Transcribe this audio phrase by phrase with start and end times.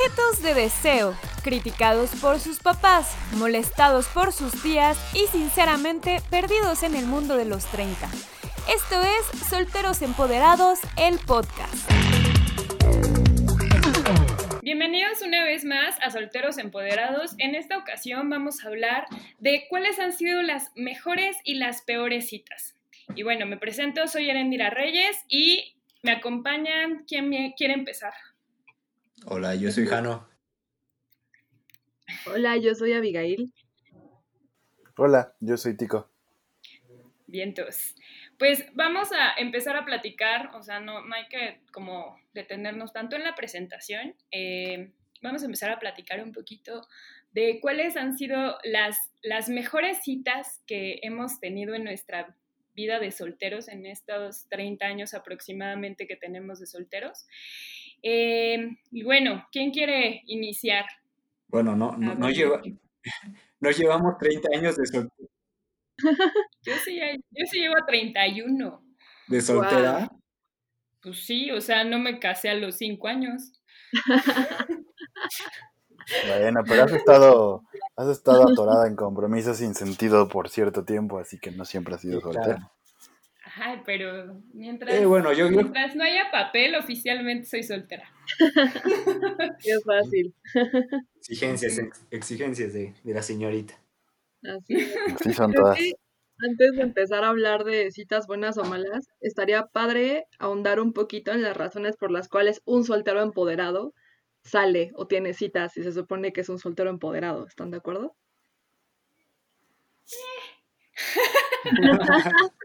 [0.00, 6.94] Objetos de deseo, criticados por sus papás, molestados por sus tías y sinceramente perdidos en
[6.94, 8.06] el mundo de los 30.
[8.72, 11.74] Esto es Solteros Empoderados, el podcast.
[14.62, 17.34] Bienvenidos una vez más a Solteros Empoderados.
[17.38, 19.06] En esta ocasión vamos a hablar
[19.40, 22.76] de cuáles han sido las mejores y las peores citas.
[23.16, 25.74] Y bueno, me presento, soy Erendira Reyes y
[26.04, 27.04] me acompañan.
[27.08, 28.12] ¿Quién quiere empezar?
[29.26, 30.28] Hola, yo soy Jano.
[32.26, 33.52] Hola, yo soy Abigail.
[34.96, 36.10] Hola, yo soy Tico.
[37.26, 37.94] Vientos.
[38.38, 43.24] Pues vamos a empezar a platicar, o sea, no, hay que como detenernos tanto en
[43.24, 44.14] la presentación.
[44.30, 46.86] Eh, vamos a empezar a platicar un poquito
[47.32, 52.34] de cuáles han sido las, las mejores citas que hemos tenido en nuestra
[52.74, 57.26] vida de solteros en estos 30 años aproximadamente que tenemos de solteros.
[58.02, 60.84] Eh, y bueno, ¿quién quiere iniciar?
[61.48, 62.60] Bueno, no, no, no lleva,
[63.60, 65.30] nos llevamos 30 años de soltera.
[66.62, 68.84] yo, sí, yo sí llevo 31.
[69.28, 70.10] ¿De soltera?
[71.02, 73.52] Pues sí, o sea, no me casé a los 5 años.
[76.26, 77.62] Bueno, pero has estado,
[77.96, 82.00] has estado atorada en compromisos sin sentido por cierto tiempo, así que no siempre has
[82.00, 82.72] sido soltera.
[83.60, 88.08] Ay, pero mientras, eh, bueno, yo, mientras no haya papel, oficialmente soy soltera.
[89.62, 90.34] Qué fácil.
[91.16, 93.74] Exigencias, exigencias de, la señorita.
[94.42, 95.78] Así, son todas.
[96.40, 101.32] Antes de empezar a hablar de citas buenas o malas, estaría padre ahondar un poquito
[101.32, 103.92] en las razones por las cuales un soltero empoderado
[104.44, 107.46] sale o tiene citas y se supone que es un soltero empoderado.
[107.46, 108.14] ¿Están de acuerdo?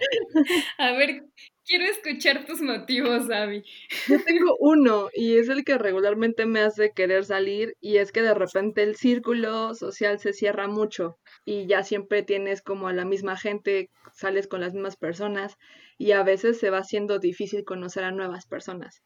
[0.78, 1.24] A ver,
[1.64, 3.62] quiero escuchar tus motivos, Abby.
[4.08, 8.22] Yo tengo uno y es el que regularmente me hace querer salir y es que
[8.22, 13.04] de repente el círculo social se cierra mucho y ya siempre tienes como a la
[13.04, 15.56] misma gente, sales con las mismas personas
[15.98, 19.02] y a veces se va haciendo difícil conocer a nuevas personas.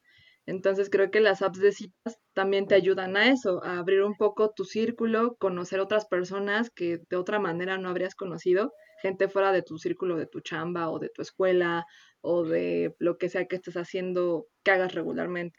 [0.47, 4.17] Entonces creo que las apps de citas también te ayudan a eso, a abrir un
[4.17, 9.53] poco tu círculo, conocer otras personas que de otra manera no habrías conocido gente fuera
[9.53, 11.87] de tu círculo, de tu chamba o de tu escuela
[12.21, 15.59] o de lo que sea que estés haciendo que hagas regularmente.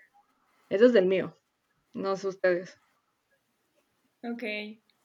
[0.69, 1.37] Eso es del mío,
[1.93, 2.77] no sé ustedes.
[4.23, 4.43] Ok.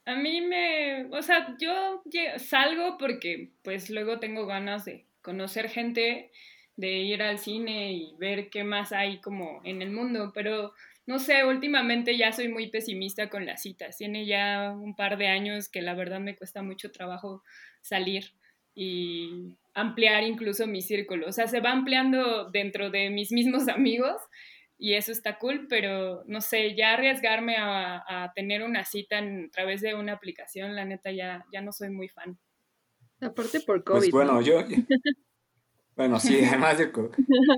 [0.04, 2.02] A mí me, o sea, yo
[2.38, 6.30] salgo porque pues luego tengo ganas de conocer gente,
[6.76, 10.72] de ir al cine y ver qué más hay como en el mundo, pero
[11.06, 13.96] no sé, últimamente ya soy muy pesimista con las citas.
[13.96, 17.44] Tiene ya un par de años que la verdad me cuesta mucho trabajo
[17.80, 18.32] salir
[18.74, 21.28] y ampliar incluso mi círculo.
[21.28, 24.20] O sea, se va ampliando dentro de mis mismos amigos
[24.78, 29.80] y eso está cool, pero no sé, ya arriesgarme a, tener una cita a través
[29.80, 32.38] de una aplicación, la neta ya, ya no soy muy fan.
[33.20, 34.10] Aparte por pues COVID.
[34.10, 34.60] Pues bueno, yo...
[35.96, 36.92] Bueno, sí, además de...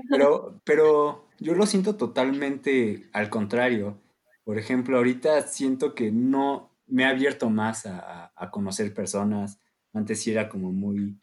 [0.09, 4.01] Pero, pero yo lo siento totalmente al contrario.
[4.43, 9.59] Por ejemplo, ahorita siento que no me ha abierto más a, a conocer personas,
[9.93, 11.19] antes sí era como muy...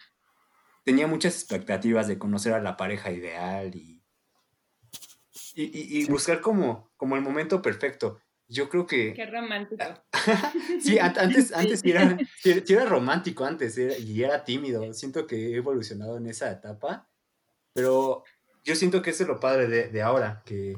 [0.85, 3.97] Tenía muchas expectativas de conocer a la pareja ideal y,
[5.57, 8.21] y, buscar como, como el momento perfecto.
[8.49, 9.13] Yo creo que...
[9.13, 9.85] Qué romántico.
[10.81, 14.93] sí, antes, antes sí era, era romántico antes y era tímido.
[14.93, 17.09] Siento que he evolucionado en esa etapa,
[17.73, 18.23] pero
[18.63, 20.77] yo siento que eso es lo padre de, de ahora, que,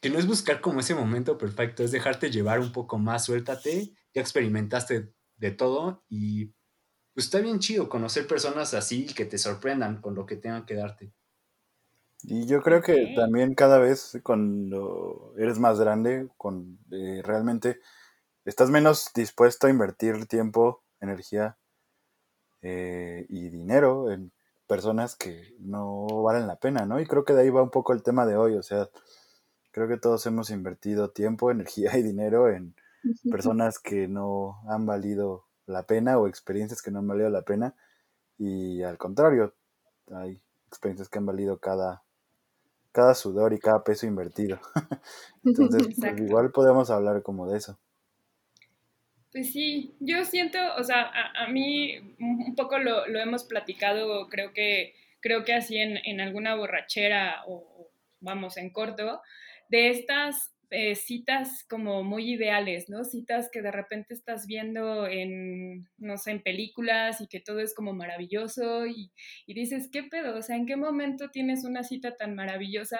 [0.00, 3.92] que no es buscar como ese momento perfecto, es dejarte llevar un poco más, suéltate,
[4.14, 6.52] ya experimentaste de todo y
[7.14, 10.74] pues está bien chido conocer personas así que te sorprendan con lo que tengan que
[10.74, 11.12] darte.
[12.24, 17.80] Y yo creo que también cada vez cuando eres más grande, con eh, realmente
[18.44, 21.58] estás menos dispuesto a invertir tiempo, energía
[22.62, 24.32] eh, y dinero en
[24.66, 27.00] personas que no valen la pena, ¿no?
[27.00, 28.88] Y creo que de ahí va un poco el tema de hoy, o sea,
[29.72, 32.74] creo que todos hemos invertido tiempo, energía y dinero en
[33.30, 37.74] personas que no han valido la pena o experiencias que no han valido la pena
[38.40, 39.54] y al contrario,
[40.10, 42.02] hay experiencias que han valido cada,
[42.92, 44.60] cada sudor y cada peso invertido.
[45.44, 47.78] Entonces, pues, igual podemos hablar como de eso.
[49.32, 54.52] Pues sí, yo siento, o sea, a, mí un poco lo, lo, hemos platicado, creo
[54.52, 57.88] que, creo que así en, en alguna borrachera o,
[58.18, 59.22] vamos, en corto,
[59.68, 63.04] de estas eh, citas como muy ideales, ¿no?
[63.04, 67.74] Citas que de repente estás viendo en, no sé, en películas y que todo es
[67.74, 69.10] como maravilloso y,
[69.46, 70.36] dices, ¿qué pedo?
[70.36, 72.98] O sea, ¿en qué momento tienes una cita tan maravillosa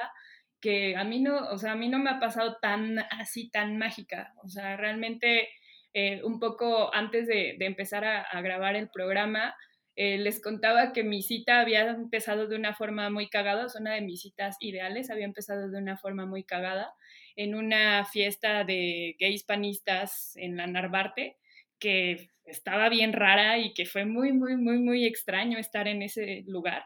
[0.60, 3.78] que a mí no, o sea, a mí no me ha pasado tan así, tan
[3.78, 4.34] mágica.
[4.44, 5.48] O sea, realmente
[5.94, 9.54] eh, un poco antes de, empezar a, grabar el programa,
[10.02, 13.92] eh, les contaba que mi cita había empezado de una forma muy cagada, es una
[13.92, 16.94] de mis citas ideales, había empezado de una forma muy cagada
[17.36, 21.36] en una fiesta de gays panistas en la Narvarte,
[21.78, 26.44] que estaba bien rara y que fue muy, muy, muy, muy extraño estar en ese
[26.46, 26.82] lugar.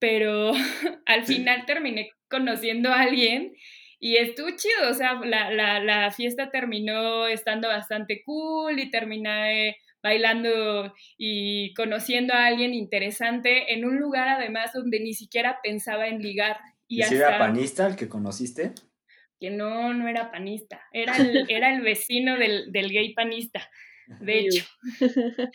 [0.00, 0.50] Pero
[1.06, 3.54] al final terminé conociendo a alguien
[4.00, 9.76] y estuvo chido, o sea, la, la, la fiesta terminó estando bastante cool y terminé
[10.06, 16.22] bailando y conociendo a alguien interesante en un lugar además donde ni siquiera pensaba en
[16.22, 16.58] ligar.
[16.86, 18.72] ¿Y, si era panista el que conociste?
[19.40, 23.68] Que no, no era panista, era el, era el vecino del, del gay panista
[24.20, 24.64] de hecho.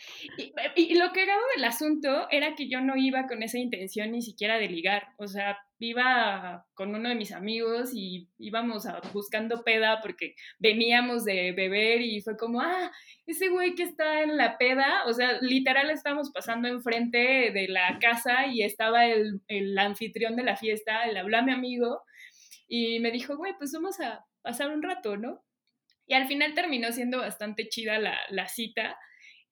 [0.76, 4.22] Y, lo que grabo del asunto era que yo no iba con esa intención ni
[4.22, 10.00] siquiera de ligar, o sea, iba con uno de mis amigos y íbamos buscando peda
[10.00, 12.92] porque veníamos de beber y fue como, ah,
[13.26, 17.98] ese güey que está en la peda, o sea, literal estábamos pasando enfrente de la
[17.98, 22.02] casa y estaba el, el anfitrión de la fiesta, le habló a mi amigo
[22.68, 25.42] y me dijo, güey, pues vamos a pasar un rato, ¿no?
[26.06, 28.98] Y al final terminó siendo bastante chida la, cita,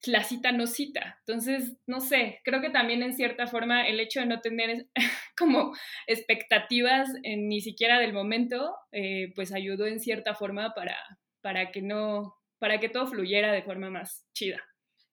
[0.06, 1.18] la cita no cita.
[1.26, 4.88] Entonces, no sé, creo que también en cierta forma el hecho de no tener
[5.38, 5.72] como
[6.06, 10.96] expectativas en, ni siquiera del momento, eh, pues ayudó en cierta forma para,
[11.40, 14.62] para que no, para que todo fluyera de forma más chida.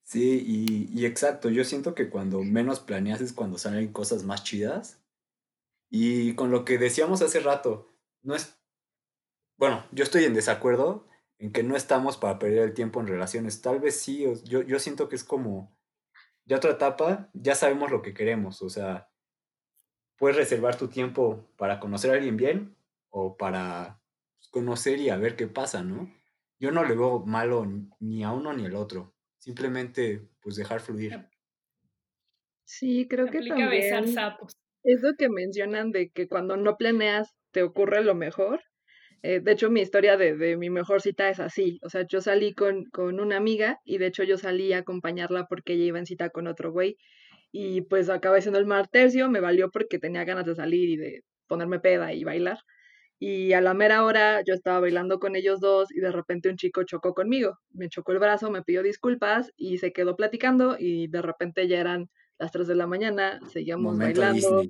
[0.04, 4.44] Sí, y, y, exacto, yo siento que cuando menos planeas es cuando salen cosas más
[4.44, 5.04] chidas.
[5.89, 8.57] Y con lo que decíamos hace rato, no es,
[9.57, 11.07] bueno, yo estoy en desacuerdo
[11.39, 13.62] en que no estamos para perder el tiempo en relaciones.
[13.62, 15.75] Tal vez sí, yo, yo siento que es como
[16.45, 19.10] de otra etapa, ya sabemos lo que queremos, o sea,
[20.16, 22.75] puedes reservar tu tiempo para conocer a alguien bien
[23.10, 24.01] o para
[24.50, 26.12] conocer y a ver qué pasa, ¿no?
[26.60, 27.68] Yo no le veo malo
[28.00, 31.28] ni a uno ni al otro, simplemente pues dejar fluir.
[32.63, 34.54] Sí, creo que también sapos.
[34.84, 38.62] eso que mencionan de que cuando no planeas te ocurre lo mejor,
[39.23, 41.79] eh, de hecho, mi historia de, mi mejor cita es así.
[41.83, 45.45] O sea, yo salí con, con, una amiga y de hecho yo salí a acompañarla
[45.47, 46.97] porque ella iba en cita con otro güey.
[47.51, 50.97] Y pues acabé siendo el mar tercio, me valió porque tenía ganas de salir y
[50.97, 52.59] de ponerme peda y bailar.
[53.19, 56.57] Y a la mera hora yo estaba bailando con ellos dos y de repente un
[56.57, 57.57] chico chocó conmigo.
[57.71, 61.79] Me chocó el brazo, me pidió disculpas y se quedó platicando y de repente ya
[61.79, 64.63] eran las 3 de la mañana, seguíamos bailando.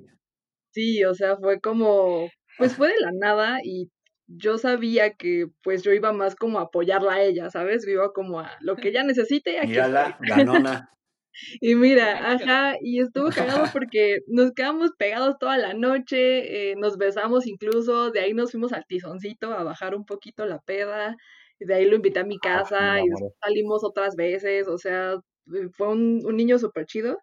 [0.70, 3.90] Sí, o sea, fue como, pues fue de la nada y
[4.28, 7.84] yo sabía que pues yo iba más como a apoyarla a ella, ¿sabes?
[7.84, 9.58] Yo iba como a lo que ella necesite.
[9.58, 10.90] Aquí Mírala, ganona.
[11.60, 16.98] y mira, ajá, y estuvo cagado porque nos quedamos pegados toda la noche, eh, nos
[16.98, 21.16] besamos incluso, de ahí nos fuimos al tizoncito a bajar un poquito la peda,
[21.58, 23.06] y de ahí lo invité a mi ah, casa y
[23.42, 25.14] salimos otras veces, o sea,
[25.54, 27.18] eh, fue un, un niño súper chido.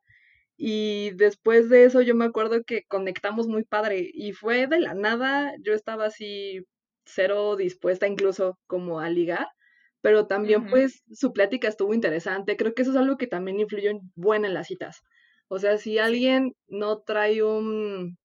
[0.58, 4.94] Y después de eso yo me acuerdo que conectamos muy padre y fue de la
[4.94, 6.66] nada, yo estaba así
[7.06, 9.48] cero dispuesta incluso como a ligar,
[10.02, 12.58] pero también pues su plática estuvo interesante.
[12.58, 15.02] Creo que eso es algo que también influyó bueno en las citas.
[15.48, 18.18] O sea, si alguien no trae un,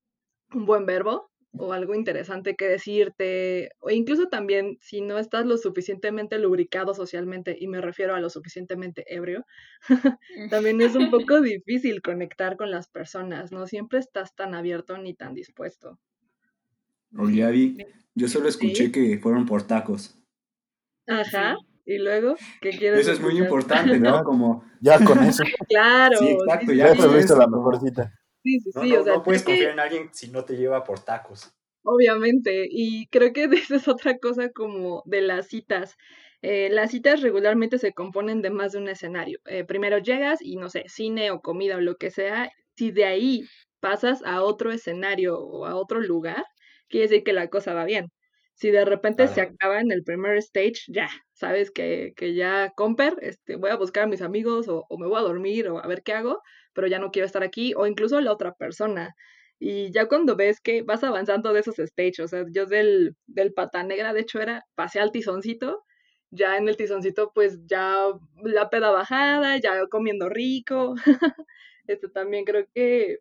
[0.52, 5.56] un buen verbo o algo interesante que decirte, o incluso también si no estás lo
[5.56, 9.44] suficientemente lubricado socialmente, y me refiero a lo suficientemente ebrio,
[10.50, 15.14] también es un poco difícil conectar con las personas, no siempre estás tan abierto ni
[15.14, 15.98] tan dispuesto.
[17.18, 17.44] Oye,
[18.20, 20.14] yo solo escuché que fueron por tacos.
[21.06, 21.56] Ajá.
[21.86, 24.22] Y luego, ¿qué quieres Eso es muy importante, ¿no?
[24.24, 24.64] Como...
[24.80, 25.42] Ya con eso.
[25.68, 26.18] claro.
[26.18, 26.72] Sí, exacto.
[26.72, 28.12] Ya, ya visto la mejor cita.
[28.42, 28.90] Sí, sí, sí.
[28.90, 31.52] No, o sea, no puedes confiar en alguien si no te lleva por tacos.
[31.82, 32.68] Obviamente.
[32.70, 35.96] Y creo que esa es otra cosa como de las citas.
[36.42, 39.40] Eh, las citas regularmente se componen de más de un escenario.
[39.46, 42.50] Eh, primero llegas y, no sé, cine o comida o lo que sea.
[42.76, 43.44] Si de ahí
[43.80, 46.44] pasas a otro escenario o a otro lugar,
[46.90, 48.10] quiere decir que la cosa va bien.
[48.54, 53.16] Si de repente se acaba en el primer stage, ya, sabes que, que ya, comper,
[53.22, 56.02] este, voy a buscar a mis amigos o, me voy a dormir o a ver
[56.02, 56.42] qué hago,
[56.74, 59.14] pero ya no quiero estar aquí, o incluso la otra persona.
[59.58, 63.54] Y ya cuando ves que vas avanzando de esos stages, o sea, yo del, del
[63.54, 65.84] pata negra, de hecho, era, pasé al tizoncito,
[66.30, 68.08] ya en el tizoncito, pues ya
[68.42, 70.94] la peda bajada, ya comiendo rico.
[71.86, 73.18] Esto también creo que,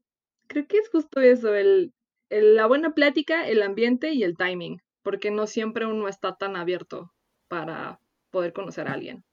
[0.47, 1.93] creo que es justo eso, el,
[2.29, 7.13] la buena plática, el ambiente y el timing, porque no siempre uno está tan abierto
[7.47, 9.23] para poder conocer a alguien.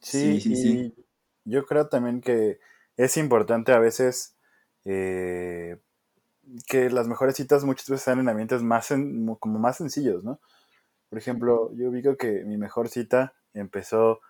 [0.00, 0.94] Sí, sí, sí.
[1.44, 2.58] Yo creo también que
[2.96, 4.36] es importante a veces
[4.84, 5.78] eh,
[6.66, 8.88] que las mejores citas muchas veces están en ambientes más
[9.38, 10.40] como más sencillos, ¿no?
[11.08, 14.20] Por ejemplo, yo ubico que mi mejor cita empezó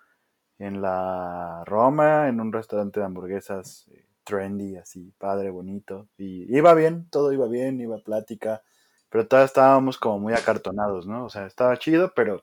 [0.59, 6.09] en la Roma, en un restaurante de hamburguesas eh, trendy, así, padre, bonito.
[6.17, 8.63] Y iba bien, todo iba bien, iba plática,
[9.11, 11.25] pero todavía estábamos como muy acartonados, ¿no?
[11.27, 12.43] O sea, estaba chido, pero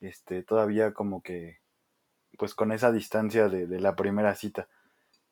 [0.00, 1.58] este, todavía como que,
[2.38, 4.68] pues con esa distancia de, la primera cita.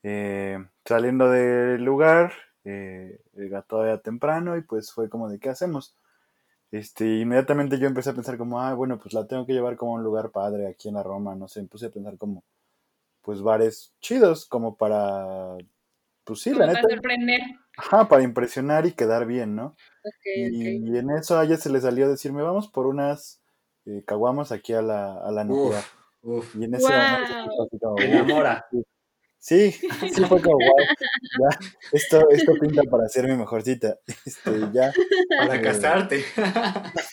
[0.02, 2.32] Eh, saliendo del lugar,
[2.64, 5.96] eh, era todavía temprano y pues fue como de, ¿qué hacemos?
[6.70, 9.94] Este, inmediatamente yo empecé a pensar como, ah, bueno, pues la tengo que llevar como
[9.94, 12.44] un lugar padre aquí en la Roma, no sé, empecé a pensar como,
[13.22, 15.56] pues bares chidos, como para,
[16.24, 16.82] pues sí, la neta.
[16.82, 17.40] Para sorprender.
[17.76, 19.76] Ajá, para impresionar y quedar bien, ¿no?
[20.36, 23.40] y, en eso a ella se le salió a decirme, vamos por unas
[23.86, 25.84] eh, caguamas aquí a la, a la nuclear.
[26.58, 28.66] Y en ese momento enamora.
[29.44, 29.72] Sí,
[30.14, 30.86] sí fue como, wow,
[31.38, 31.58] ya,
[31.92, 33.98] esto, esto pinta para ser mi mejor cita.
[34.24, 34.90] Este, ya.
[35.38, 36.24] Para eh, casarte.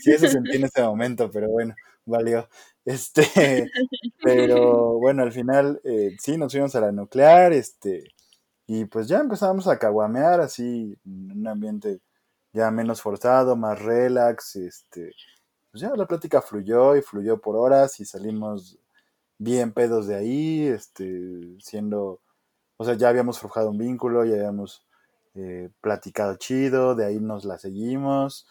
[0.00, 1.74] Sí, eso sentí en ese momento, pero bueno,
[2.06, 2.48] valió.
[2.82, 3.70] Este,
[4.22, 8.04] pero bueno, al final eh, sí nos fuimos a la nuclear, este,
[8.66, 12.00] y pues ya empezamos a caguamear así, en un ambiente
[12.52, 15.12] ya menos forzado, más relax, este,
[15.70, 18.78] pues ya la plática fluyó y fluyó por horas y salimos
[19.38, 22.20] bien pedos de ahí, este, siendo,
[22.76, 24.86] o sea, ya habíamos forjado un vínculo, ya habíamos
[25.34, 28.46] eh, platicado chido, de ahí nos la seguimos,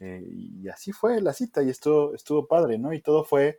[0.00, 2.92] eh, y así fue la cita, y estuvo, estuvo padre, ¿no?
[2.92, 3.58] Y todo fue,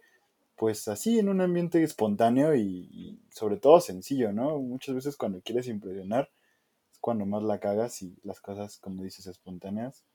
[0.55, 4.57] pues así, en un ambiente espontáneo y, sobre todo sencillo, ¿no?
[4.59, 6.29] Muchas veces cuando quieres impresionar
[6.91, 10.05] es cuando más la cagas y las cosas, como dices, espontáneas,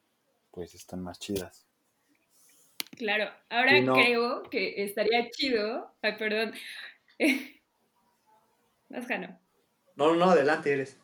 [0.51, 1.67] pues están más chidas.
[2.97, 5.93] Claro, ahora creo que estaría chido.
[6.03, 6.53] Ay, perdón.
[8.89, 9.07] Más
[9.95, 10.99] No, no, no, adelante eres.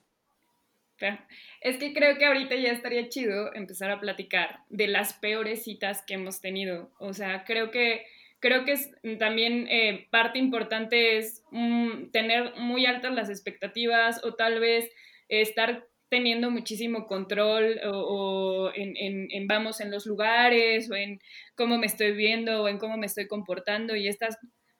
[1.61, 6.02] Es que creo que ahorita ya estaría chido empezar a platicar de las peores citas
[6.02, 6.90] que hemos tenido.
[6.99, 8.07] O sea, creo que
[8.40, 14.35] creo que es, también eh, parte importante es mm, tener muy altas las expectativas o
[14.35, 14.90] tal vez
[15.28, 21.21] estar teniendo muchísimo control o, en, vamos en los lugares o en
[21.57, 24.38] cómo me estoy viendo o en cómo me estoy comportando y estás,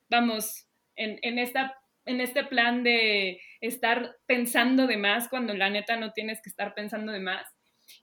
[0.08, 6.12] vamos, en, esta, en este plan de estar pensando de más cuando la neta no
[6.12, 7.55] tienes que estar pensando de más.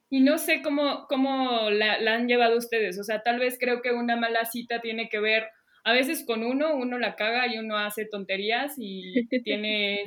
[0.10, 3.82] Y no sé cómo, cómo la, la han llevado ustedes, o sea, tal vez creo
[3.82, 5.48] que una mala cita tiene que ver
[5.84, 9.14] a veces con uno, uno la caga y uno hace tonterías y
[9.44, 10.06] tiene,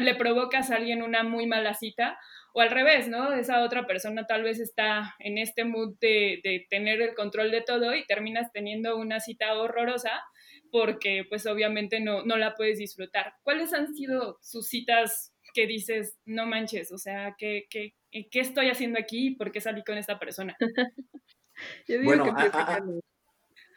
[0.00, 2.18] le provocas a alguien una muy mala cita,
[2.54, 3.32] o al revés, ¿no?
[3.32, 7.94] Esa otra persona tal vez está en este mood de, tener el control de todo
[7.94, 10.22] y terminas teniendo una cita horrorosa
[10.70, 13.34] porque pues obviamente no, no la puedes disfrutar.
[13.42, 18.70] ¿Cuáles han sido sus citas que dices, no manches, o sea, ¿qué, qué, qué estoy
[18.70, 20.56] haciendo aquí y por qué salí con esta persona?
[22.04, 22.32] bueno,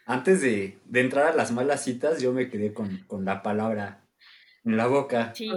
[0.06, 4.08] antes de, entrar a las malas citas, yo me quedé con, la palabra
[4.64, 5.34] en la boca.
[5.34, 5.50] Sí.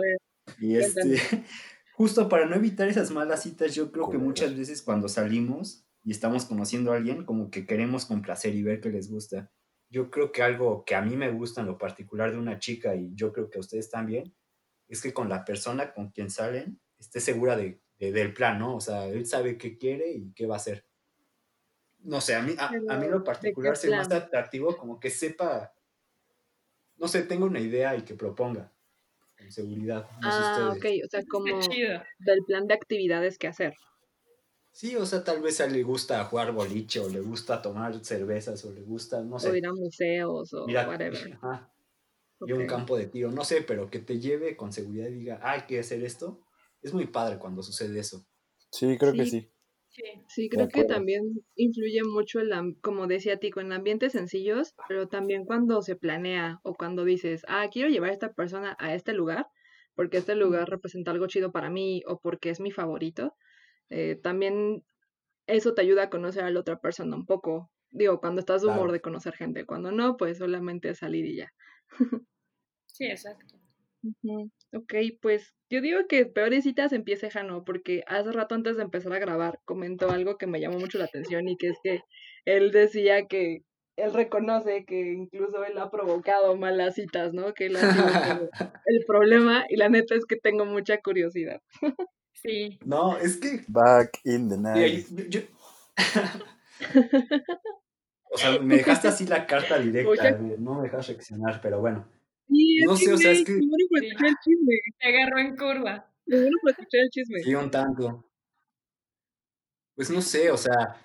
[0.58, 1.20] Y este,
[1.92, 6.10] justo para no evitar esas malas citas, yo creo que muchas veces cuando salimos y
[6.10, 9.52] estamos conociendo a alguien, como que queremos complacer y ver que les gusta.
[9.90, 12.94] Yo creo que algo que a mí me gusta en lo particular de una chica
[12.96, 14.34] y yo creo que a ustedes también,
[14.88, 18.76] es que con la persona con quien salen esté segura de, del plan, ¿no?
[18.76, 20.86] O sea, él sabe qué quiere y qué va a hacer.
[22.00, 25.72] No sé, a mí, a, mí lo particular se me hace atractivo como que sepa,
[26.96, 28.74] no sé, tengo una idea y que proponga
[29.50, 30.06] seguridad.
[30.22, 33.74] ah, ok, o sea, como del plan de actividades que hacer.
[34.72, 38.04] Sí, o sea, tal vez a él le gusta jugar boliche o le gusta tomar
[38.04, 39.50] cervezas o le gusta, no sé.
[39.50, 41.38] O ir a museos o whatever.
[42.46, 45.40] Y un campo de tiro, no sé, pero que te lleve con seguridad y diga,
[45.42, 46.40] hay que hacer esto.
[46.82, 48.26] Es muy padre cuando sucede eso.
[48.70, 49.50] Sí, creo que sí.
[50.26, 51.22] Sí, creo que también
[51.54, 56.74] influye mucho, el, como decía Tico, en ambientes sencillos, pero también cuando se planea o
[56.74, 59.46] cuando dices, ah, quiero llevar a esta persona a este lugar,
[59.94, 63.36] porque este lugar representa algo chido para mí o porque es mi favorito,
[63.88, 64.84] eh, también
[65.46, 67.70] eso te ayuda a conocer a la otra persona un poco.
[67.90, 71.52] Digo, cuando estás de humor de conocer gente, cuando no, pues solamente salir y ya.
[72.94, 73.56] sí, exacto.
[74.72, 79.12] Ok, pues yo digo que peores citas empiece Jano, porque hace rato antes de empezar
[79.12, 82.02] a grabar comentó algo que me llamó mucho la atención y que es que
[82.44, 83.62] él decía que
[83.96, 87.54] él reconoce que incluso él ha provocado malas citas, ¿no?
[87.54, 88.50] Que él ha sido
[88.86, 91.62] el problema y la neta es que tengo mucha curiosidad.
[92.32, 92.78] Sí.
[92.84, 93.64] No, es que...
[93.68, 95.06] Back in the night.
[98.30, 102.06] o sea, me dejaste así la carta directa, no me dejas reaccionar, pero bueno
[102.48, 103.52] no sé, o sea, es que.
[103.52, 103.60] el
[104.42, 104.74] chisme.
[105.00, 106.10] Se agarró en curva.
[106.26, 107.42] Seguro para escuchar el chisme.
[107.42, 108.30] Sí, un tanto.
[109.94, 110.96] Pues no sé, o sea,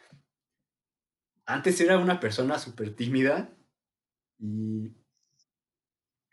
[1.46, 3.50] antes era una persona súper tímida
[4.40, 4.92] y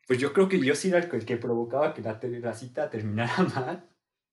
[0.06, 3.36] pues yo creo que yo sí era el que provocaba que la, la cita terminara
[3.54, 3.88] mal.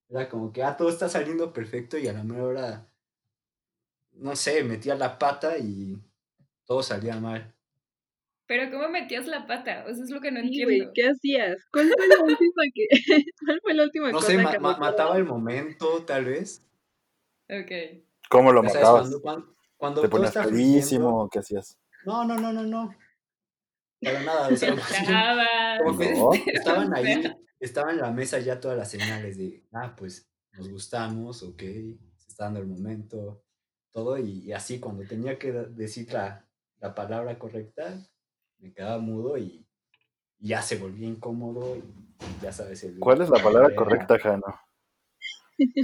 [0.09, 2.87] Era como que, ah, todo está saliendo perfecto y a la mejor hora,
[4.13, 5.97] no sé, metía la pata y
[6.65, 7.55] todo salía mal.
[8.45, 9.85] Pero ¿cómo metías la pata?
[9.87, 10.91] O sea, es lo que no entiendo.
[10.93, 11.57] ¿Qué hacías?
[11.71, 12.87] ¿Cuál fue la última, que...
[13.45, 16.65] ¿Cuál fue la última no cosa sé, que mataba el momento, tal vez.
[17.49, 18.03] Ok.
[18.29, 19.09] ¿Cómo lo matabas?
[19.21, 21.29] Cuando, cuando, ¿Te ponías ferísimo?
[21.29, 21.77] ¿Qué hacías?
[22.05, 22.95] No, no, no, no, no.
[24.01, 24.47] Para nada.
[24.49, 24.75] O sea,
[25.79, 26.29] como que No.
[26.45, 27.23] estaban ahí,
[27.59, 32.27] estaban en la mesa ya todas las señales de, ah, pues nos gustamos, ok, se
[32.27, 33.43] está dando el momento,
[33.91, 36.45] todo, y, y así cuando tenía que decir la,
[36.79, 38.05] la palabra correcta,
[38.63, 39.65] me quedaba mudo y,
[40.39, 41.83] ya se volvía incómodo, y
[42.41, 42.99] ya sabes, el...
[42.99, 44.43] ¿Cuál es la palabra era- correcta, Jano?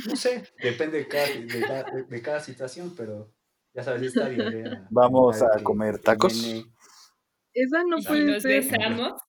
[0.08, 3.34] No sé, depende de cada, de cada- de- de cada situación, pero
[3.74, 4.88] ya sabes, esta diarrea.
[4.92, 6.34] Vamos a que- comer que tacos.
[6.34, 6.66] viene-
[7.54, 8.52] Esa no ¿Y si puede nos ser.
[8.64, 9.22] besamos?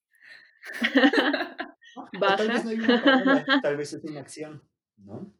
[1.96, 2.44] o Tal Baja.
[2.44, 4.62] vez no hay una palabra, tal vez es una acción,
[4.96, 5.32] ¿no?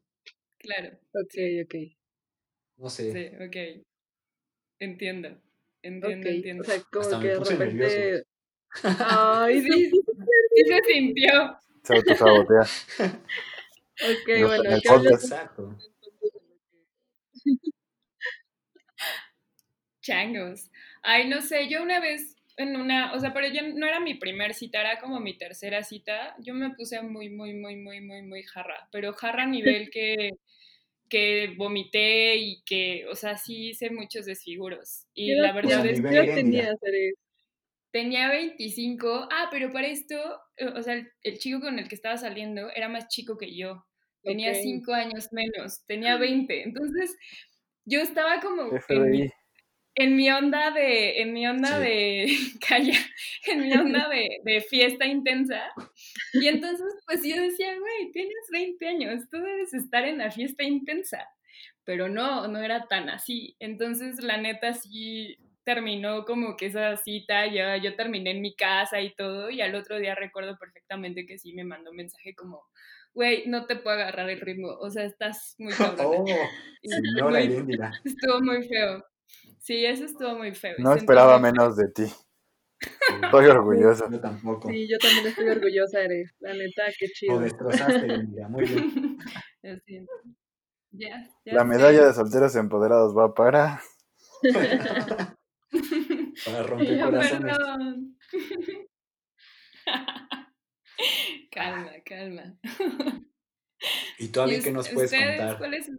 [0.59, 0.89] Claro.
[1.15, 1.75] Ok, ok.
[2.77, 3.13] No sé.
[3.13, 3.87] Sí, ok.
[4.79, 5.41] Entiendo.
[5.83, 6.63] Entiendo, entiendo.
[6.63, 8.25] O sea, como Hasta que de repente.
[9.05, 11.59] Ay, sí, sí se sintió.
[11.83, 12.61] Se autosabotea.
[14.03, 15.25] Ok, No, bueno, en el ¿qué hablas podcast.
[15.25, 15.77] Exacto.
[20.03, 20.71] Changos.
[21.03, 24.15] Ay, no sé, yo una vez en una, o sea, pero yo no era mi
[24.15, 26.35] primer cita, era como mi tercera cita.
[26.41, 30.31] Yo me puse muy, muy, muy, muy, muy, muy jarra, pero jarra a nivel que,
[31.11, 35.07] que vomité y que, o sea, sí hice muchos desfiguros.
[35.15, 36.71] Y ¿Qué la verdad es que nivel ¿Qué edad Erendira.
[36.71, 37.15] tenías, Ere?
[37.93, 39.29] tenía 25.
[39.31, 40.17] Ah, pero para esto,
[40.57, 43.55] eh, o sea, el, el chico con el que estaba saliendo era más chico que
[43.57, 43.85] yo.
[44.25, 44.55] Tenía Ok.
[44.55, 46.63] 5 años menos, tenía 20.
[46.65, 47.17] Entonces,
[47.87, 49.33] yo estaba como en mi, FBI.
[49.95, 51.83] En mi onda de, en mi onda Sí.
[51.83, 52.27] de,
[52.69, 52.99] calla,
[53.47, 55.61] en mi onda de, de fiesta intensa.
[56.35, 60.65] Y entonces, pues yo decía, güey, tienes 20 años, tú debes estar en la fiesta
[60.65, 61.27] intensa.
[61.85, 63.57] Pero no, no era tan así.
[63.59, 69.01] Entonces, la neta sí terminó como que esa cita, ya yo terminé en mi casa
[69.01, 72.65] y todo, y al otro día recuerdo perfectamente que sí me mandó un mensaje como,
[73.13, 76.09] güey, no te puedo agarrar el ritmo, o sea, estás muy cabrona.
[76.09, 76.27] Oh,
[76.83, 77.65] señora muy-.
[78.05, 79.05] Estuvo muy feo.
[79.59, 80.75] Sí, eso estuvo muy feo.
[80.79, 82.05] No esperaba menos de ti.
[83.23, 84.11] Estoy orgulloso.
[84.11, 84.69] Yo tampoco.
[84.71, 86.25] Sí, yo también estoy orgullosa, Ere.
[86.41, 87.39] La neta, qué Lo chido.
[87.41, 88.49] destrozaste, Erendira.
[88.49, 89.19] Muy bien.
[89.63, 90.13] Lo siento.
[90.93, 91.67] Ya, ya La sé.
[91.67, 93.81] medalla de solteros empoderados va para.
[96.45, 97.57] Para romper Ya, corazones.
[97.59, 98.17] perdón.
[101.51, 102.55] calma, calma.
[104.19, 105.59] ¿Y todavía ¿Y qué nos puedes ustedes contar?
[105.59, 105.97] cuál es su-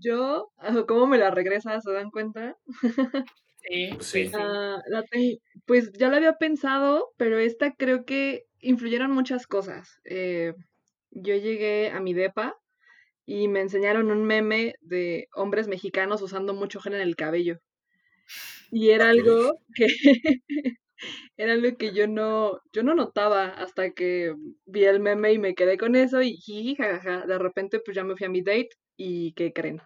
[0.00, 0.50] Yo,
[0.88, 1.82] ¿cómo me la regresas?
[1.84, 2.56] ¿Se dan cuenta?
[3.62, 4.22] Sí, Sí.
[4.22, 4.34] pues sí.
[4.34, 10.00] Ah, la ten- Pues ya lo había pensado, pero esta creo que influyeron muchas cosas.
[10.04, 10.54] Eh,
[11.10, 12.56] yo llegué a mi depa
[13.26, 17.60] y me enseñaron un meme de hombres mexicanos usando mucho gel en el cabello.
[18.70, 19.86] Y era algo que
[21.36, 24.34] era algo que yo no, yo no notaba hasta que
[24.66, 27.26] vi el meme y me quedé con eso y jiji, jajaja.
[27.26, 29.80] De repente pues ya me fui a mi date y ¿qué creen?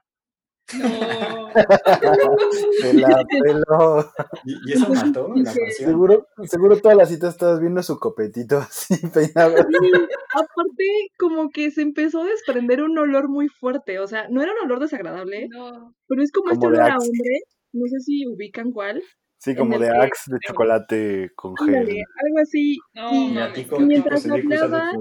[0.79, 1.49] No.
[2.81, 4.13] Se la peló.
[4.45, 5.53] ¿Y, y eso mató la?
[5.77, 9.57] Seguro, seguro toda la cita estabas viendo su copetito así peinado.
[9.57, 13.99] Aparte, como que se empezó a desprender un olor muy fuerte.
[13.99, 15.93] O sea, no era un olor desagradable, No.
[16.07, 17.41] pero es como, este Como de olor a hombre.
[17.73, 19.03] No sé si ubican cuál.
[19.39, 21.75] Sí, como de Axe de chocolate con gel.
[21.77, 22.77] algo así.
[22.95, 24.93] No, Y- Mientras hablaba-.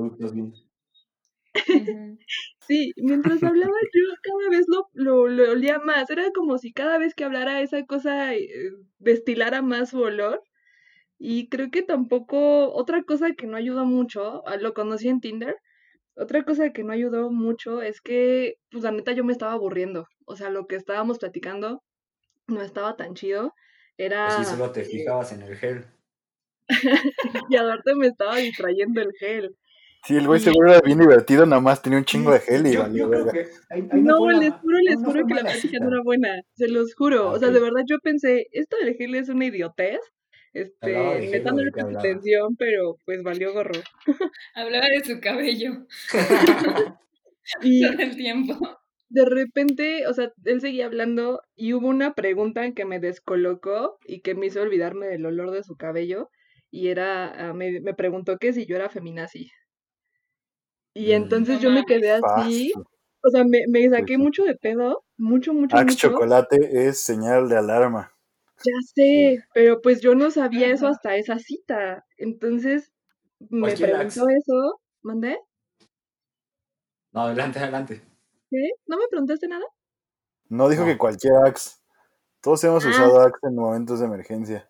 [2.69, 6.09] Sí, mientras hablaba yo cada vez lo, lo, lo olía más.
[6.11, 8.47] Era como si cada vez que hablara esa cosa eh,
[8.99, 10.43] destilara más su olor.
[11.17, 15.57] Y creo que tampoco, otra cosa que no ayudó mucho, ah, lo conocí en Tinder,
[16.15, 20.07] otra cosa que no ayudó mucho es que, pues la neta yo me estaba aburriendo.
[20.25, 21.81] O sea, lo que estábamos platicando
[22.47, 23.53] no estaba tan chido.
[23.97, 24.27] Era...
[24.27, 25.85] Pues sí, solo te eh, fijabas en el gel.
[27.49, 29.55] y aparte me estaba distrayendo el gel.
[30.03, 32.73] Sí, el güey seguro era bien divertido, nada más tenía un chingo de gel y
[32.73, 33.31] yo, valió yo creo verga.
[33.31, 36.67] que ahí, ahí no, les juro, les juro que la plática no era buena, se
[36.69, 37.29] los juro.
[37.29, 39.99] Ah, O sea, de verdad yo pensé, esto del gel es una idiotez.
[40.81, 41.99] ¿Hablaba de Este, gel neta o no de le qué puse hablaba?
[41.99, 43.87] atención, pero pues valió gorro.
[44.55, 45.85] Hablaba de su cabello
[47.61, 48.57] Y todo el tiempo.
[49.09, 54.21] de repente, o sea, él seguía hablando y hubo una pregunta que me descolocó y
[54.21, 56.29] que me hizo olvidarme del olor de su cabello.
[56.71, 59.51] Y era, ah, me, me preguntó que si yo era feminazi.
[60.99, 62.73] Y entonces No yo me quedé así.
[63.21, 66.09] O sea, me, me saqué mucho de pedo, mucho, mucho, Axe mucho.
[66.09, 68.11] chocolate es señal de alarma.
[68.63, 72.05] Ya sé, pero pues yo no sabía eso hasta esa cita.
[72.17, 72.91] Entonces
[73.49, 74.21] me preguntó Axe.
[74.37, 74.81] eso.
[75.01, 75.37] ¿Mandé?
[77.11, 78.01] No, adelante, adelante.
[78.49, 78.71] ¿Qué?
[78.87, 79.65] ¿No me preguntaste nada?
[80.49, 80.87] No dijo No.
[80.87, 81.77] que cualquier Axe.
[82.41, 82.89] Todos hemos Ah.
[82.89, 84.69] usado Axe en momentos de emergencia.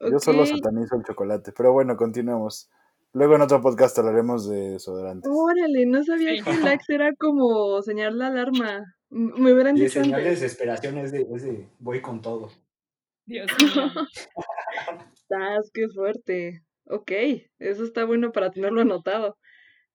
[0.00, 1.52] Yo solo satanizo el chocolate.
[1.52, 2.70] Pero bueno, continuemos.
[3.12, 5.30] Luego en otro podcast hablaremos de desodorantes.
[5.34, 6.42] Órale, no sabía Sí.
[6.44, 8.84] que el Axe era como señal de alarma.
[9.08, 12.50] Me hubieran Y dicho señal de desesperación es de, es de voy con todo.
[13.26, 14.06] Dios mío.
[15.28, 16.60] ¡Sas, qué fuerte!
[16.84, 17.10] Ok,
[17.58, 19.36] eso está bueno para tenerlo anotado.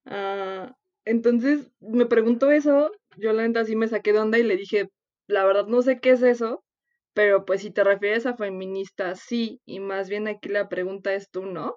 [0.06, 0.74] Ah,
[1.06, 4.90] entonces me preguntó eso, yo la neta sí me saqué de onda y le dije,
[5.28, 6.64] la verdad no sé qué es eso,
[7.14, 11.30] pero pues si te refieres a feminista, sí, y más bien aquí la pregunta es
[11.30, 11.76] tú, ¿no?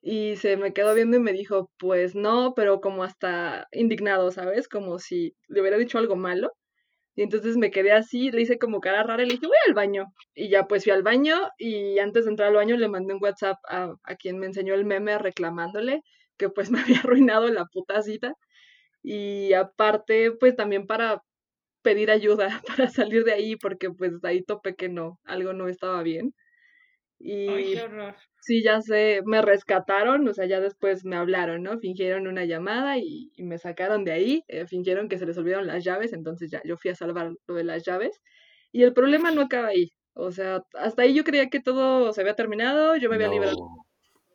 [0.00, 4.68] Y se me quedó viendo y me dijo, pues no, pero como hasta indignado, ¿sabes?
[4.68, 6.52] Como si le hubiera dicho algo malo.
[7.16, 9.74] Y entonces me quedé así, le hice como cara rara y le dije, voy al
[9.74, 10.06] baño.
[10.34, 13.22] Y ya pues fui al baño y antes de entrar al baño le mandé un
[13.22, 16.02] WhatsApp a, a quien me enseñó el meme reclamándole
[16.38, 18.34] que pues me había arruinado la puta cita.
[19.02, 21.22] Y aparte pues también para
[21.82, 26.02] pedir ayuda para salir de ahí porque pues ahí topé que no, algo no estaba
[26.02, 26.34] bien.
[27.46, 28.14] Ay, Y qué horror.
[28.40, 31.78] sí, ya sé, me rescataron, o sea, ya después me hablaron, ¿no?
[31.78, 35.66] Fingieron una llamada y, y me sacaron de ahí, eh, fingieron que se les olvidaron
[35.66, 38.20] las llaves, entonces ya yo fui a salvar lo de las llaves.
[38.72, 42.20] Y el problema no acaba ahí, o sea, hasta ahí yo creía que todo se
[42.22, 43.84] había terminado, yo me había librado, No.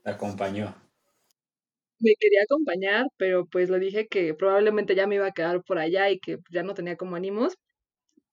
[0.03, 0.75] Te acompañó.
[1.99, 5.79] me quería acompañar, pero pues le dije que probablemente ya me iba a quedar por
[5.79, 7.55] allá y que ya no tenía como ánimos.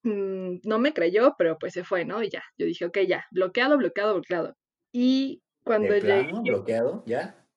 [0.02, 2.22] Mm, no me creyó, pero pues se fue, ¿no?
[2.22, 4.56] Y ya, yo dije, ok, ya, bloqueado, bloqueado, bloqueado.
[4.92, 6.28] Y cuando ¿De llegué...
[6.28, 6.42] plano?
[6.44, 7.02] ¿Bloqueado?
[7.06, 7.48] ¿Ya?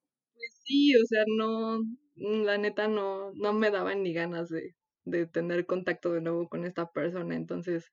[0.66, 1.80] Sí, o sea, no,
[2.16, 4.76] mm, la neta no, no me daban ni ganas de,
[5.06, 7.92] de tener contacto de nuevo con esta persona, entonces,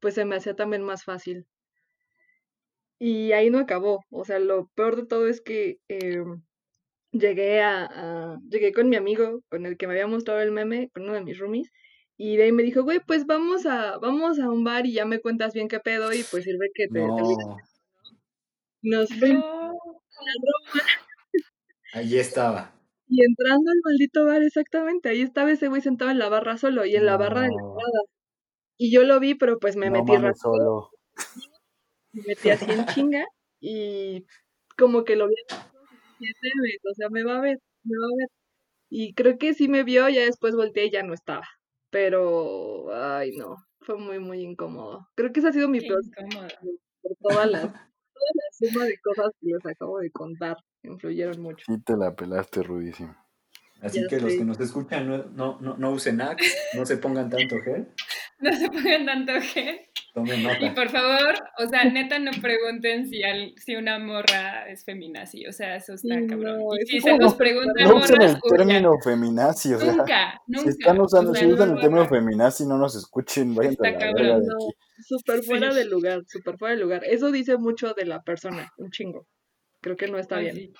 [0.00, 1.46] pues se me hacía también más fácil.
[2.98, 6.42] Y ahí no acabó, o sea, lo peor de todo es que em,
[7.12, 10.90] llegué a, a- llegué con mi amigo, con el que me había mostrado el meme,
[10.94, 11.70] con uno de mis roomies,
[12.16, 15.04] y de ahí me dijo, güey, pues vamos a, vamos a un bar y ya
[15.06, 17.38] me cuentas bien qué pedo, y pues sirve que te, te olvides".
[17.46, 17.56] No.
[18.82, 19.44] Nos fuimos
[20.74, 22.00] No.
[22.00, 22.72] Allí estaba.
[23.08, 26.84] Y entrando al maldito bar, exactamente, ahí estaba ese güey sentado en la barra solo
[26.86, 28.00] y en la barra de la entrada.
[28.78, 30.90] Y yo lo vi, pero pues me No metí rápido, solo.
[32.12, 33.24] me metí así en chinga
[33.60, 34.26] y
[34.76, 35.88] como que lo vi a los ojos
[36.20, 38.28] y dije, "Espérame, o sea, me va a ver, me va a ver.
[38.90, 41.46] Y creo que sí me vio, ya después volteé y ya no estaba.
[41.92, 45.06] Pero, ay no, fue muy, muy incómodo.
[45.14, 46.00] Creo que esa ha sido mi Qué peor
[47.02, 47.62] por todas las,
[48.14, 50.56] toda la suma de cosas que les acabo de contar.
[50.82, 51.64] Influyeron mucho.
[51.66, 53.14] Sí te la pelaste rudísimo.
[53.82, 56.96] Así Ya que los que nos escuchan no, no, no, no usen Axe, no se
[56.96, 57.88] pongan tanto gel,
[58.50, 59.80] No se pongan tanto gel.
[60.14, 60.74] tomen Y nota.
[60.74, 65.46] por favor, o sea, neta no pregunten si, al- si una morra es feminazi.
[65.46, 66.58] O sea, eso está Sí, cabrón.
[66.58, 70.40] no, y si se los preguntan No usen morras, el término feminazi, o sea, Nunca,
[70.48, 70.62] nunca.
[70.64, 73.70] si están usando, O sea, si usan no el término feminazi, no nos escuchen, vayan
[73.70, 74.42] a Está la cabrón.
[74.44, 74.58] No,
[75.06, 75.76] súper fuera Sí.
[75.78, 77.02] de lugar, súper fuera de lugar.
[77.04, 79.26] Eso dice mucho de la persona, un chingo.
[79.80, 80.56] Creo que no está Ay, bien.
[80.56, 80.72] sí.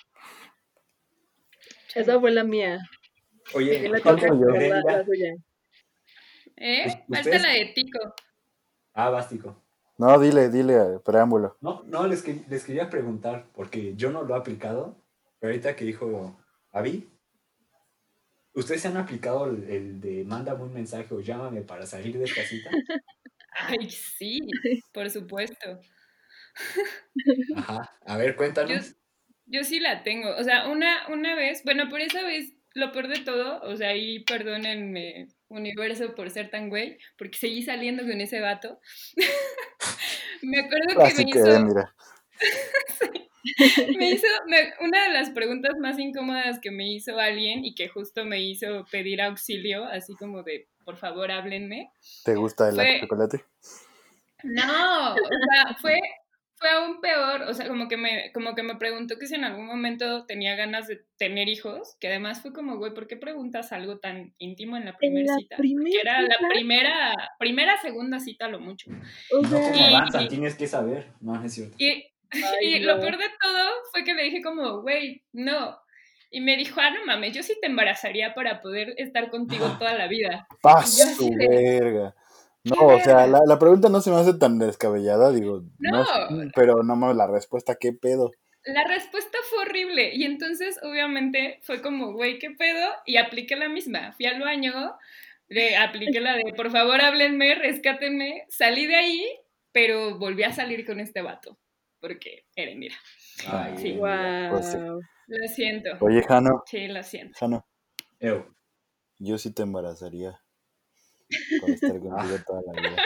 [1.94, 2.79] Esa fue la mía.
[3.55, 4.40] Oye, ¿Quién le falta toca yo.
[4.40, 5.33] contar la, Erendira, la suya?
[6.57, 6.87] ¿Eh?
[6.87, 7.43] ¿us- Falta ¿ustedes?
[7.43, 7.99] la de Tico.
[8.95, 9.57] Ah, bástico.
[9.99, 11.57] No, dile, dile, preámbulo.
[11.61, 14.97] No, no, les, que- les quería preguntar, porque yo no lo he aplicado,
[15.38, 16.37] pero ahorita que dijo
[16.73, 17.09] Avi,
[18.55, 22.25] ¿ustedes se han aplicado el, el de mándame un mensaje o llámame para salir de
[22.25, 22.71] esta cita?
[23.55, 24.41] Ay, sí,
[24.93, 25.79] por supuesto.
[27.57, 28.97] Ajá, a ver, Yo, cuéntanos.
[29.47, 30.35] yo sí la tengo.
[30.37, 33.88] O sea, una, una vez, bueno, por esa vez, lo peor de todo, o sea,
[33.91, 38.79] ahí perdónenme, universo, por ser tan güey, porque seguí saliendo con ese vato.
[40.43, 41.95] me acuerdo que Así me hizo, mira,
[43.99, 47.88] me hizo, me- una de las preguntas más incómodas que me hizo alguien y que
[47.88, 51.91] justo me hizo pedir auxilio, así como de, por favor, háblenme.
[52.25, 53.45] ¿te gusta el Fue- chocolate?
[54.45, 56.01] No, o sea, fue,
[56.62, 59.42] fue aún peor, o sea, como que me, como que me preguntó que si en
[59.44, 63.72] algún momento tenía ganas de tener hijos, que además fue como, güey, ¿por qué preguntas
[63.72, 65.57] algo tan íntimo en la En primera la cita?
[65.57, 68.90] Porque primera era la primera, primera, segunda cita lo mucho.
[69.33, 71.09] o No Y- avanzan, tienes que saber.
[71.20, 71.75] No, es cierto.
[71.79, 75.77] Y, ay, y lo peor de todo fue que le dije como, güey, no.
[76.31, 79.94] Y me dijo, ah, no mames, yo sí te embarazaría para poder estar contigo toda
[79.98, 80.46] la vida.
[80.48, 82.14] Y yo ¡Paz así su de, verga!
[82.64, 86.05] ¿Qué No, o sea, la, la pregunta no se me hace tan descabellada, digo, no,
[86.31, 88.31] No, pero no mames, la respuesta, ¿qué pedo?
[88.64, 90.14] la respuesta fue horrible.
[90.14, 92.88] Y entonces, obviamente, fue como, güey, ¿qué pedo?
[93.07, 94.12] Y apliqué la misma.
[94.12, 94.72] Fui al baño,
[95.48, 98.44] le apliqué la de, por favor, háblenme, rescátenme.
[98.48, 99.27] Salí de ahí,
[99.72, 101.59] pero volví a salir con este vato.
[102.01, 102.94] Porque era, mira.
[103.48, 103.92] Ay, Sí.
[103.96, 104.51] Wow.
[104.51, 104.79] Pues sí.
[104.79, 105.90] Lo siento.
[106.01, 107.37] Oye, Jano, Sí, lo siento.
[107.38, 107.66] Jano,
[108.20, 108.44] Ew.
[109.18, 110.40] yo sí te embarazaría
[111.61, 113.03] para estar contigo toda la vida.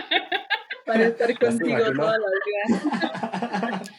[0.85, 2.03] Para estar contigo no.
[2.03, 3.83] toda la vida.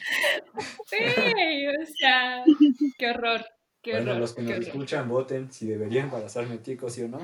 [0.85, 2.43] Sí, o sea,
[2.97, 3.45] qué horror.
[3.81, 4.21] Qué Bueno, horror.
[4.21, 4.63] los que nos horror.
[4.63, 7.19] escuchan, voten si deberían embarazarme Tico, sí o no.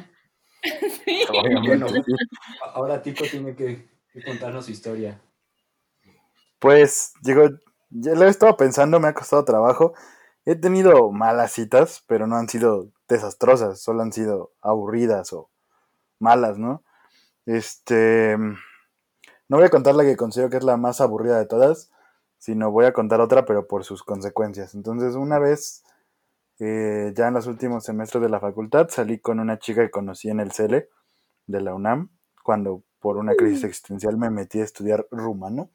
[1.06, 1.26] Sí.
[1.66, 1.88] Bueno.
[1.90, 2.02] sí.
[2.74, 5.20] Ahora Tico tiene que, que contarnos su historia.
[6.60, 7.44] Pues, digo,
[7.90, 9.94] ya lo he estado pensando, me ha costado trabajo.
[10.46, 15.50] He tenido malas citas, pero no han sido desastrosas, solo han sido aburridas o
[16.20, 16.84] malas, ¿no?
[17.46, 21.92] Este, no voy a contar la que considero que es la más aburrida de todas,
[22.38, 24.76] sino voy a contar otra, pero por sus consecuencias.
[24.76, 25.84] Entonces, una vez,
[26.60, 30.30] eh, ya en los últimos semestres de la facultad, salí con una chica que conocí
[30.30, 30.90] en el CELE
[31.48, 32.10] de la UNAM,
[32.44, 35.70] cuando por una crisis existencial me metí a estudiar rumano.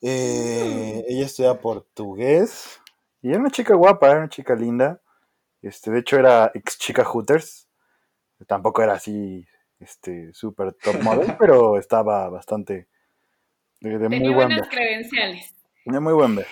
[0.00, 2.80] Eh, ella estudia portugués
[3.22, 5.00] y era una chica guapa, era una chica linda.
[5.62, 7.68] Este, de hecho, era ex chica Hooters.
[8.46, 9.46] Tampoco era así,
[9.84, 12.88] este, súper top model, pero estaba bastante
[13.80, 14.68] de, de muy buen ver.
[14.68, 15.54] credenciales.
[15.84, 16.46] De muy buen ver.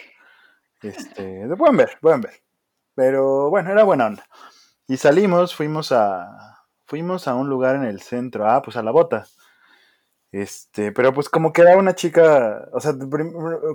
[0.83, 2.43] Este, de buen ver, buen ver.
[2.95, 4.27] Pero bueno, era buena onda.
[4.87, 8.91] Y salimos, fuimos a fuimos a un lugar en el centro, ah, pues a la
[8.91, 9.27] bota.
[10.31, 12.93] Este, pero pues como que era una chica, o sea,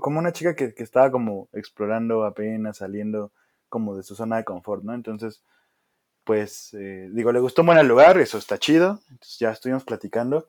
[0.02, 3.32] como una chica que, que estaba como explorando apenas, saliendo
[3.70, 4.94] como de su zona de confort, ¿no?
[4.94, 5.44] Entonces,
[6.28, 10.48] pues, eh, digo, le gustó un buen lugar, eso está chido, entonces ya estuvimos platicando,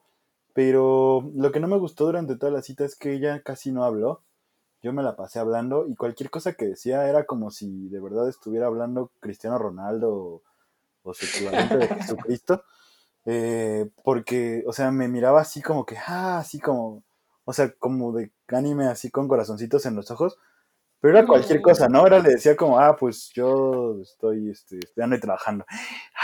[0.52, 3.84] pero lo que no me gustó durante toda la cita es que ella casi no
[3.84, 4.22] habló,
[4.82, 8.28] yo me la pasé hablando y cualquier cosa que decía era como si de verdad
[8.28, 10.42] estuviera hablando Cristiano Ronaldo o,
[11.02, 12.62] o su equivalente de Jesucristo.
[13.24, 17.02] Eh, porque, o sea, me miraba así como que, ah, así como,
[17.44, 20.38] o sea, como de anime, así con corazoncitos en los ojos,
[21.00, 22.00] pero era cualquier cosa, ¿no?
[22.00, 25.64] Ahora le decía como, ah, pues yo estoy este, estudiando y trabajando.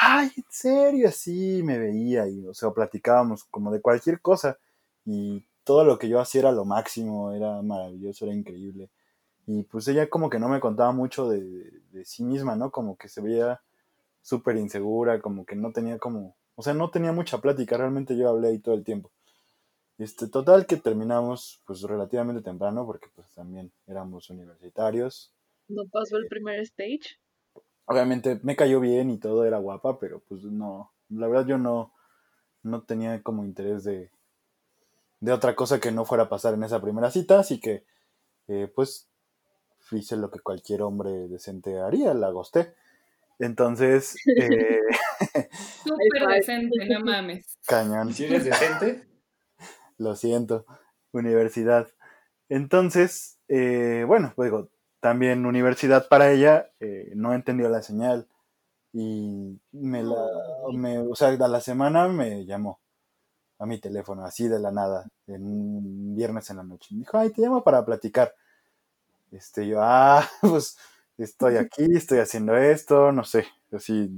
[0.01, 4.59] Ay, en serio, así me veía y, o sea, platicábamos como de cualquier cosa
[5.05, 8.91] y todo lo que yo hacía era lo máximo, era maravilloso, era increíble.
[9.47, 12.71] Y pues ella como que no me contaba mucho de, de- de sí misma, ¿no?
[12.73, 13.61] Como que se veía
[14.23, 18.29] súper insegura, como que no tenía como, o sea, no tenía mucha plática, realmente yo
[18.29, 19.11] hablé ahí todo el tiempo.
[19.97, 25.33] Este, total que terminamos pues relativamente temprano porque pues también éramos universitarios.
[25.69, 27.19] ¿No pasó el primer stage?
[27.87, 31.93] Obviamente me cayó bien y todo era guapa, pero pues no, la verdad yo no,
[32.63, 34.11] no tenía como interés de,
[35.21, 37.85] de otra cosa que no fuera a pasar en esa primera cita, así que
[38.49, 39.09] eh, pues
[39.93, 42.75] hice lo que cualquier hombre decente haría, la gosté.
[43.39, 44.81] Entonces, eh,
[45.85, 47.47] Súper decente, no mames.
[47.67, 48.09] cañón.
[48.11, 49.07] ¿Y si eres decente?
[50.05, 50.67] Lo siento,
[51.13, 51.89] universidad.
[52.51, 54.69] Entonces, eh, bueno, pues digo,
[55.01, 58.29] también universidad para ella, eh, no entendió la señal
[58.93, 60.17] y me la,
[60.75, 62.81] me, o sea, a la semana me llamó
[63.59, 66.89] a mi teléfono, así de la nada, en un viernes en la noche.
[66.95, 68.35] Me dijo, ay, te llamo para platicar.
[69.31, 70.77] Este, yo, ah, pues
[71.19, 74.09] estoy aquí, estoy haciendo esto, no sé, así,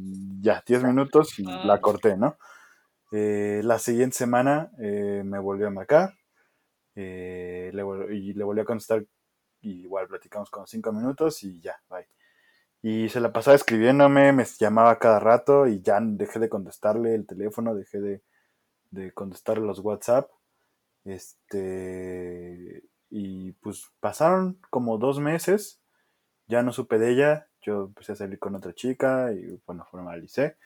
[0.41, 2.37] ya, 10 minutos y la corté, ¿no?
[3.19, 6.13] Eh, la siguiente semana eh, me volvió a marcar
[6.95, 9.07] eh, y le volví a contestar.
[9.63, 12.07] y igual platicamos como cinco minutos y ya, bye.
[12.83, 17.27] Y se la pasaba escribiéndome, me llamaba cada rato y ya dejé de contestarle el
[17.27, 18.23] teléfono, dejé de,
[18.91, 20.31] de contestarle los WhatsApp.
[21.05, 22.85] Este.
[23.09, 25.81] Y pues pasaron como dos meses,
[26.49, 27.49] ya no supe de ella.
[27.63, 30.57] Yo empecé a salir con otra chica y bueno, formalicé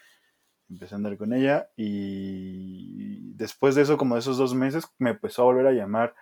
[0.70, 5.10] empecé a andar con ella y después de eso, como de esos dos meses, me
[5.10, 6.14] empezó a volver a llamar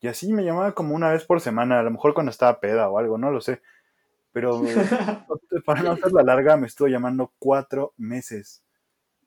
[0.00, 2.88] y así me llamaba como una vez por semana, a lo mejor cuando estaba peda
[2.88, 3.62] o algo, no lo sé,
[4.32, 4.62] pero
[5.64, 8.62] para no hacer la larga me estuvo llamando cuatro meses.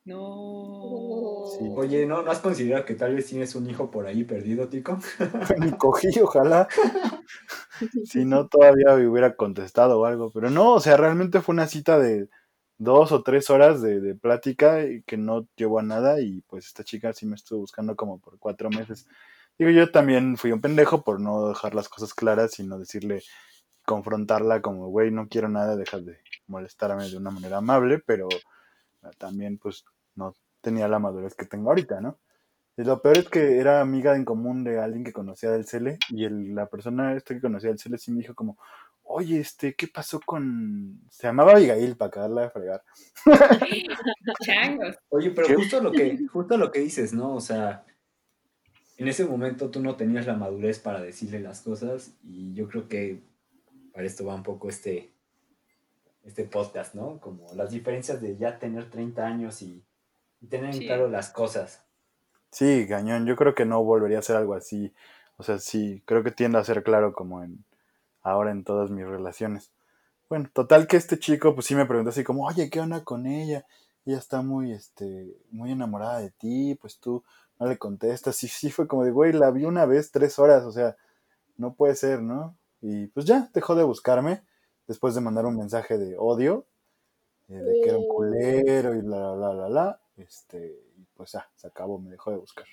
[0.05, 1.43] No.
[1.59, 1.65] Sí.
[1.75, 4.99] Oye, ¿no, ¿no has considerado que tal vez tienes un hijo por ahí perdido, Tico?
[5.59, 6.69] Ni cogí, ojalá,
[8.05, 11.67] si no todavía me hubiera contestado o algo, pero no, o sea, realmente fue una
[11.67, 12.29] cita de
[12.77, 16.67] dos o tres horas de, de plática y que no llevó a nada y pues
[16.67, 19.07] esta chica sí me estuvo buscando como por cuatro meses.
[19.57, 23.23] Digo, yo también fui un pendejo por no dejar las cosas claras, sino decirle,
[23.85, 28.27] confrontarla como, güey, no quiero nada, deja de molestarme de una manera amable, pero
[29.17, 29.85] también pues
[30.15, 32.17] no tenía la madurez que tengo ahorita, ¿no?
[32.77, 35.97] Y lo peor es que era amiga en común de alguien que conocía del CELE
[36.09, 38.57] y el- la persona esta que conocía del CELE sí me dijo como,
[39.07, 41.01] oye, este, ¿qué pasó con...?
[41.09, 42.83] Se llamaba Abigail para acabarla de fregar.
[44.45, 44.95] Changos.
[45.09, 45.55] Oye, pero ¿Qué?
[45.55, 47.35] justo lo que, justo lo que dices, ¿no?
[47.35, 47.85] O sea,
[48.97, 52.87] en ese momento tú no tenías la madurez para decirle las cosas y yo creo
[52.87, 53.21] que
[53.93, 55.11] para esto va un poco este,
[56.23, 57.19] este podcast, ¿no?
[57.19, 59.83] Como las diferencias de ya tener 30 años y,
[60.41, 60.85] y tener en Sí.
[60.85, 61.83] claro las cosas.
[62.51, 64.93] Sí, cañón, yo creo que no volvería a ser algo así.
[65.37, 67.63] O sea, sí, creo que tiende a ser claro como en
[68.27, 69.71] ahora en todas mis relaciones.
[70.29, 73.25] Bueno, total que este chico pues sí me preguntó así como, oye, ¿qué onda con
[73.25, 73.65] ella?
[74.05, 77.23] Ella está muy, este, muy enamorada de ti, pues tú
[77.59, 78.43] no le contestas.
[78.43, 80.97] Y sí fue como de, güey, la vi una vez tres horas, o sea,
[81.57, 82.55] no puede ser, ¿no?
[82.81, 84.43] Y pues ya, dejó de buscarme
[84.87, 86.65] después de mandar un mensaje de odio,
[87.49, 89.99] eh, de que era un culero y bla, bla, bla, bla, bla.
[90.17, 92.65] Este, y pues ya, se acabó, me dejó de buscar.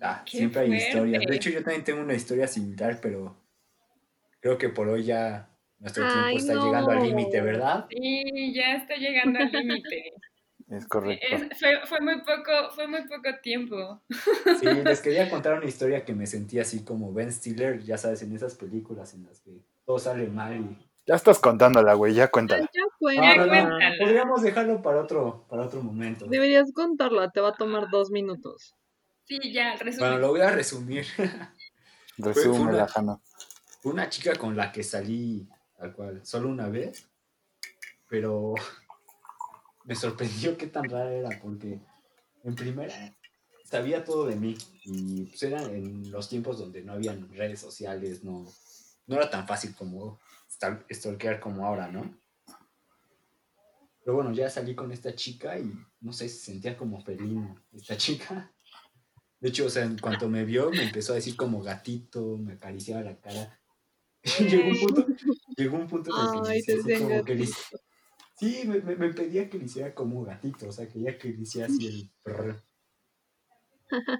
[0.00, 1.24] Ah, siempre hay historias.
[1.26, 3.34] De hecho, yo también tengo una historia similar, pero
[4.40, 5.48] creo que por hoy ya
[5.78, 7.86] nuestro tiempo está llegando al límite, ¿verdad?
[7.90, 10.12] Sí, ya está llegando al límite.
[10.70, 11.26] Es correcto.
[11.30, 14.02] Es- fue, fue muy poco, fue muy poco tiempo.
[14.60, 18.20] Sí, les quería contar una historia que me sentí así como Ben Stiller, ya sabes,
[18.20, 20.90] en esas películas en las que todo sale mal y...
[21.06, 22.64] Ya estás contándola, güey, ya cuéntala.
[22.64, 22.68] Ya.
[23.14, 23.94] Ya No, no, no, cuéntala.
[23.98, 26.26] podríamos dejarlo para otro, para otro momento.
[26.26, 28.74] Deberías contarla, te va a tomar dos minutos.
[29.24, 29.98] Sí, ya, resumen.
[30.10, 31.06] Bueno, lo voy a resumir.
[32.18, 32.86] Resúmela.
[32.88, 33.02] Fue
[33.84, 37.08] una chica con la que salí, tal cual, solo una vez,
[38.08, 38.54] pero
[39.84, 41.80] me sorprendió qué tan rara era, porque
[42.44, 43.16] en primera
[43.64, 48.24] sabía todo de mí, y pues era en los tiempos donde no habían redes sociales,
[48.24, 48.46] no,
[49.06, 50.18] no era tan fácil como
[50.50, 52.18] stal- stalkear como ahora, ¿no?
[54.04, 57.94] Pero bueno, ya salí con esta chica y no sé, se sentía como felino esta
[57.98, 58.50] chica.
[59.38, 62.54] De hecho, o sea, en cuanto me vio, me empezó a decir como gatito, me
[62.54, 63.60] acariciaba la cara.
[64.38, 65.06] Llegó un punto,
[65.56, 67.48] llegó un punto en el que Ay, como que le
[68.38, 71.42] Sí, me, me- me pedía que le hiciera como gatito, o sea, quería que le
[71.42, 72.10] hiciera así el...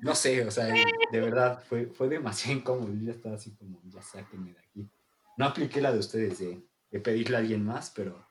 [0.02, 0.66] No sé, o sea,
[1.12, 2.92] de verdad, fue, fue demasiado incómodo.
[2.94, 4.90] Yo ya estaba así como, ya sáquenme de aquí.
[5.37, 8.26] No apliqué la de ustedes de, de pedirle a alguien más, pero...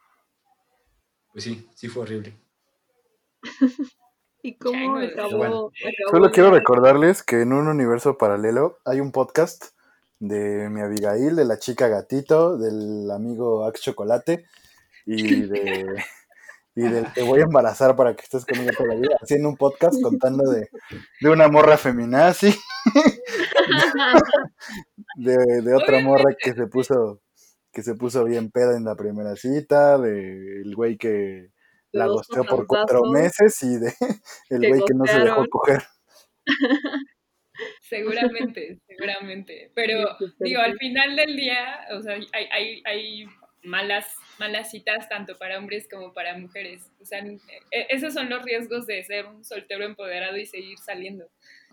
[1.32, 2.34] Pues sí, sí fue horrible.
[4.42, 5.38] ¿Y cómo acabó?
[5.38, 5.68] Bueno.
[5.68, 9.77] acabó Solo quiero recordarles que en un universo paralelo hay un podcast
[10.20, 14.46] de mi Abigail, de la chica gatito, del amigo Ax Chocolate
[15.06, 16.04] y de
[16.76, 19.58] y del te voy a embarazar para que estés conmigo toda la vida, haciendo un
[19.58, 20.70] podcast contando de,
[21.22, 22.54] de una morra feminazi,
[25.16, 27.22] de, de otra morra que se puso
[27.72, 31.52] que se puso bien peda en la primera cita, de el güey que De
[31.92, 33.94] la gosteó por cuatro meses y de
[34.50, 35.84] el güey que no se dejó coger.
[37.82, 39.72] Seguramente, seguramente.
[39.74, 43.26] Pero digo, al final del día, o sea, hay, hay, hay
[43.64, 44.06] malas,
[44.40, 46.92] malas citas tanto para hombres como para mujeres.
[47.02, 51.30] O sea, e- esos son los riesgos de ser un soltero empoderado y seguir saliendo.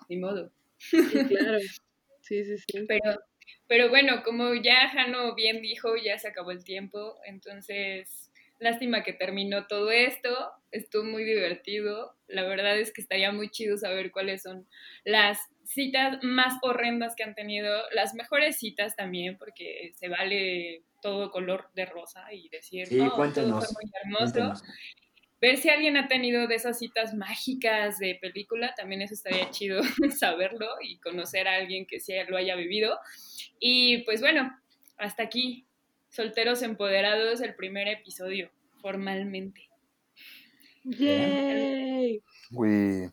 [0.09, 0.51] Ni modo.
[0.79, 1.59] Sí, claro.
[2.20, 2.85] Sí, sí, sí.
[2.88, 3.20] Pero,
[3.66, 9.12] pero bueno, como ya Jano bien dijo, ya se acabó el tiempo, entonces lástima que
[9.12, 14.42] terminó todo esto, estuvo muy divertido, la verdad es que estaría muy chido saber cuáles
[14.42, 14.66] son
[15.05, 21.31] las citas más horrendas que han tenido, las mejores citas también, porque se vale todo
[21.31, 24.33] color de rosa y decir, Sí, no, todo fue muy hermoso.
[24.33, 24.62] Cuéntenos.
[25.40, 29.83] Ver si alguien ha tenido de esas citas mágicas de película, también eso estaría chido
[30.18, 32.98] saberlo y conocer a alguien que sí lo haya vivido.
[33.59, 34.59] Y pues bueno,
[34.96, 35.66] hasta aquí,
[36.09, 38.50] Solteros Empoderados, el primer episodio,
[38.81, 39.68] formalmente.
[40.85, 42.22] ¡Yay!
[42.53, 43.11] Uy,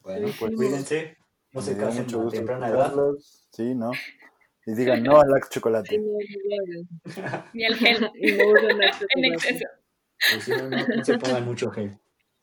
[0.00, 0.56] Bueno, pues sí.
[0.56, 1.16] cuídense.
[1.52, 2.94] No se casen mucho gusto temprana edad.
[3.50, 3.90] Sí, ¿no?
[4.64, 5.98] Y digan no al Ax Y Chocolate.
[7.52, 9.64] Ni el gel en exceso.
[10.30, 11.98] Pues sí, no, no- no se pongan mucho gel.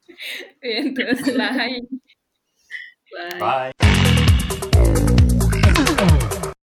[0.61, 1.87] Entonces, bye.
[3.11, 3.39] Bye.
[3.39, 3.88] Bye.